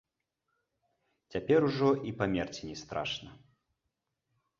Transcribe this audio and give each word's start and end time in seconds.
Цяпер 1.35 1.59
ужо 1.69 1.89
і 2.11 2.13
памерці 2.21 2.61
не 2.71 2.77
страшна. 2.81 3.29